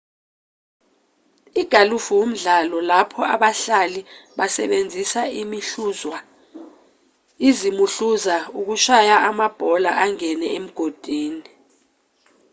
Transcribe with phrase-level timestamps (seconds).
[1.61, 4.01] igalufu umdlalo lapho abahlali
[4.37, 5.21] besebenzisa
[7.49, 11.49] izimuhluza ukushaya amabhola angene emigodini